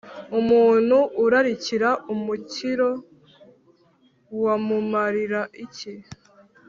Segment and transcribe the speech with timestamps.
[0.39, 2.89] umuntu urarikira, umukiro
[4.43, 5.93] wamumarira iki?